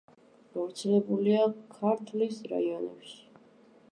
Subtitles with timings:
[0.53, 1.43] გავრცელებულია
[1.75, 3.17] ქართლის რაიონებში.